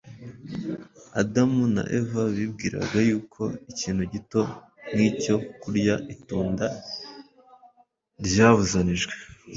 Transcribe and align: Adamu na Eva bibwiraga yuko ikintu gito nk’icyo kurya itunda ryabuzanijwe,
Adamu 1.21 1.63
na 1.75 1.83
Eva 1.99 2.23
bibwiraga 2.35 2.97
yuko 3.09 3.41
ikintu 3.71 4.03
gito 4.13 4.41
nk’icyo 4.93 5.35
kurya 5.61 5.95
itunda 6.13 6.65
ryabuzanijwe, 8.25 9.13